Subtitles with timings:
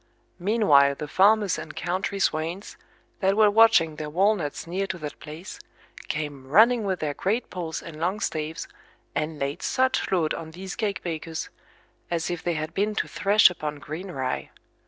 [0.39, 2.75] Meanwhile the farmers and country swains,
[3.19, 5.59] that were watching their walnuts near to that place,
[6.07, 8.67] came running with their great poles and long staves,
[9.13, 11.49] and laid such load on these cake bakers,
[12.09, 14.49] as if they had been to thresh upon green rye.